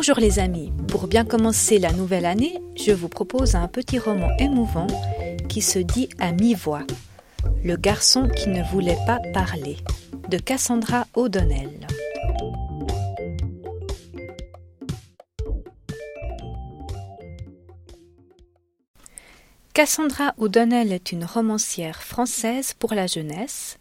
[0.00, 4.30] Bonjour les amis, pour bien commencer la nouvelle année, je vous propose un petit roman
[4.38, 4.86] émouvant
[5.50, 6.84] qui se dit à mi-voix.
[7.62, 9.76] Le garçon qui ne voulait pas parler,
[10.30, 11.86] de Cassandra O'Donnell.
[19.74, 23.76] Cassandra O'Donnell est une romancière française pour la jeunesse.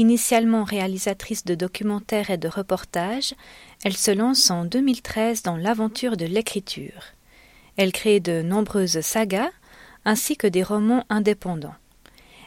[0.00, 3.34] Initialement réalisatrice de documentaires et de reportages,
[3.84, 7.02] elle se lance en 2013 dans l'aventure de l'écriture.
[7.76, 9.50] Elle crée de nombreuses sagas
[10.06, 11.74] ainsi que des romans indépendants.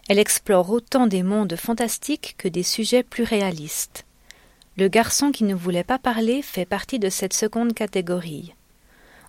[0.09, 4.03] Elle explore autant des mondes fantastiques que des sujets plus réalistes.
[4.75, 8.55] Le garçon qui ne voulait pas parler fait partie de cette seconde catégorie.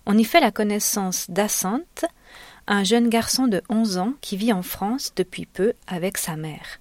[0.07, 2.05] On y fait la connaissance d'Assante,
[2.65, 6.79] un jeune garçon de onze ans qui vit en France depuis peu avec sa mère.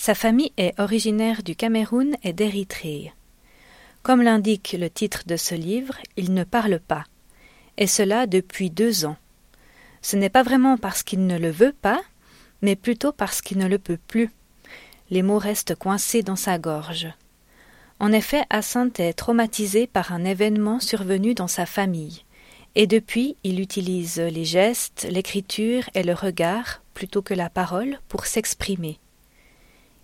[0.00, 3.12] Sa famille est originaire du Cameroun et d'Érythrée.
[4.04, 7.02] Comme l'indique le titre de ce livre, il ne parle pas,
[7.76, 9.16] et cela depuis deux ans.
[10.00, 12.00] Ce n'est pas vraiment parce qu'il ne le veut pas,
[12.62, 14.30] mais plutôt parce qu'il ne le peut plus.
[15.10, 17.08] Les mots restent coincés dans sa gorge.
[17.98, 22.22] En effet, Hyacinthe est traumatisé par un événement survenu dans sa famille,
[22.76, 28.26] et depuis il utilise les gestes, l'écriture et le regard plutôt que la parole pour
[28.26, 29.00] s'exprimer.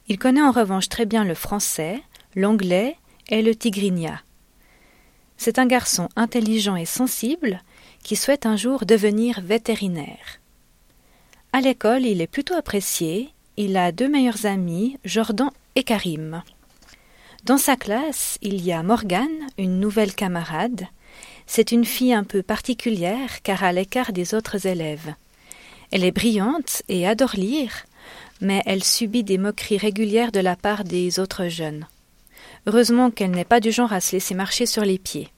[0.08, 2.02] Il connaît en revanche très bien le français,
[2.34, 2.96] l'anglais
[3.28, 4.20] et le tigrinya.
[5.36, 7.62] C'est un garçon intelligent et sensible
[8.02, 10.40] qui souhaite un jour devenir vétérinaire.
[11.52, 13.30] À l'école, il est plutôt apprécié.
[13.56, 16.42] Il a deux meilleurs amis, Jordan et Karim.
[17.44, 20.86] Dans sa classe, il y a Morgane, une nouvelle camarade.
[21.46, 25.14] C'est une fille un peu particulière car à l'écart des autres élèves.
[25.90, 27.84] Elle est brillante et adore lire,
[28.40, 31.86] mais elle subit des moqueries régulières de la part des autres jeunes.
[32.66, 35.30] Heureusement qu'elle n'est pas du genre à se laisser marcher sur les pieds.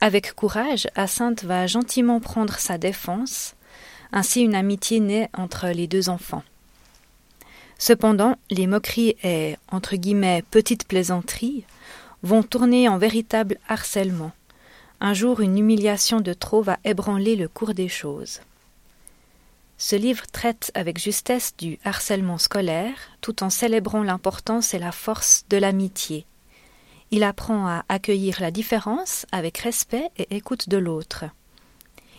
[0.00, 3.54] Avec courage, Hyacinthe va gentiment prendre sa défense
[4.12, 6.42] ainsi une amitié naît entre les deux enfants.
[7.78, 11.64] Cependant, les moqueries et entre guillemets petites plaisanteries
[12.22, 14.32] vont tourner en véritable harcèlement.
[15.00, 18.40] Un jour, une humiliation de trop va ébranler le cours des choses.
[19.82, 25.46] Ce livre traite avec justesse du harcèlement scolaire, tout en célébrant l'importance et la force
[25.48, 26.26] de l'amitié.
[27.10, 31.24] Il apprend à accueillir la différence avec respect et écoute de l'autre.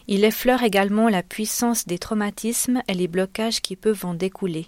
[0.07, 4.66] Il effleure également la puissance des traumatismes et les blocages qui peuvent en découler,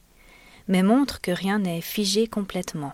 [0.68, 2.94] mais montre que rien n'est figé complètement.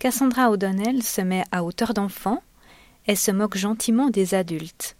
[0.00, 2.42] Cassandra O'Donnell se met à hauteur d'enfant
[3.06, 4.96] et se moque gentiment des adultes.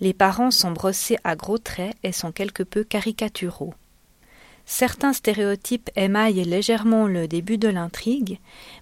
[0.00, 3.74] Les parents sont brossés à gros traits et sont quelque peu caricaturaux.
[4.64, 8.38] Certains stéréotypes émaillent légèrement le début de l'intrigue,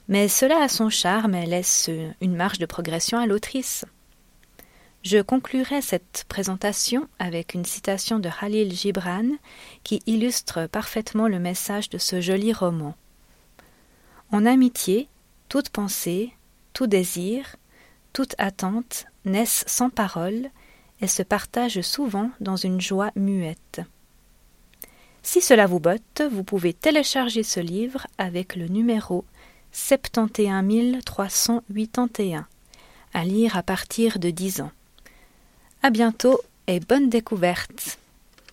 [0.07, 1.91] mais cela a son charme et laisse
[2.21, 3.85] une marge de progression à l'autrice.
[5.03, 9.25] Je conclurai cette présentation avec une citation de Khalil Gibran
[9.83, 12.95] qui illustre parfaitement le message de ce joli roman.
[14.31, 15.09] En amitié,
[15.49, 16.33] toute pensée,
[16.75, 17.57] tout désir,
[18.13, 20.51] toute attente naissent sans parole
[21.07, 23.83] se partagent souvent dans une joie muette.
[25.23, 29.25] Si cela vous botte, vous pouvez télécharger ce livre avec le numéro
[29.73, 32.47] 71381
[33.15, 34.73] à lire à partir de dix ans.
[35.83, 37.99] À bientôt et bonne découverte.